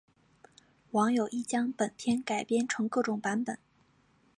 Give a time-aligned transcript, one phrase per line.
[0.93, 3.59] 网友亦将本片改编成各种版本。